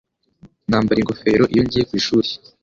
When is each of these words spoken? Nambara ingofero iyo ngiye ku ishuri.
Nambara 0.69 0.99
ingofero 1.01 1.43
iyo 1.53 1.61
ngiye 1.65 1.83
ku 1.89 1.93
ishuri. 1.99 2.29